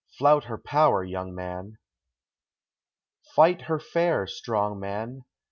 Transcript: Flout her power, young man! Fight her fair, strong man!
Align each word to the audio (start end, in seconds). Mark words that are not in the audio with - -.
Flout 0.17 0.45
her 0.45 0.57
power, 0.57 1.03
young 1.03 1.35
man! 1.35 1.77
Fight 3.35 3.61
her 3.69 3.77
fair, 3.79 4.25
strong 4.25 4.79
man! 4.79 5.25